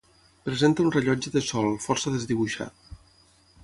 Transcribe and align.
Presenta 0.47 0.85
un 0.85 0.93
rellotge 0.95 1.35
de 1.37 1.45
sol, 1.51 1.71
força 1.87 2.15
desdibuixat. 2.17 2.95